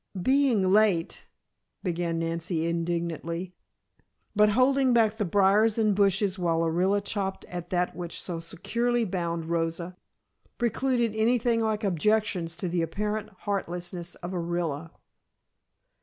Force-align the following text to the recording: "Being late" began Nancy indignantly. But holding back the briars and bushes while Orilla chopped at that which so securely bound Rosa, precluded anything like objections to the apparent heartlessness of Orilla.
"Being 0.19 0.67
late" 0.71 1.27
began 1.83 2.17
Nancy 2.17 2.65
indignantly. 2.65 3.53
But 4.35 4.49
holding 4.57 4.93
back 4.93 5.17
the 5.17 5.25
briars 5.25 5.77
and 5.77 5.95
bushes 5.95 6.39
while 6.39 6.61
Orilla 6.61 7.03
chopped 7.05 7.45
at 7.45 7.69
that 7.69 7.95
which 7.95 8.19
so 8.19 8.39
securely 8.39 9.05
bound 9.05 9.45
Rosa, 9.45 9.95
precluded 10.57 11.15
anything 11.15 11.61
like 11.61 11.83
objections 11.83 12.57
to 12.57 12.67
the 12.67 12.81
apparent 12.81 13.29
heartlessness 13.29 14.15
of 14.15 14.31
Orilla. 14.31 14.89